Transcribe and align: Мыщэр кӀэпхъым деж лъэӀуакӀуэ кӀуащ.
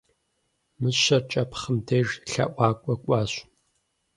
Мыщэр 0.79 1.21
кӀэпхъым 1.31 1.77
деж 1.87 2.07
лъэӀуакӀуэ 2.31 2.95
кӀуащ. 3.03 3.31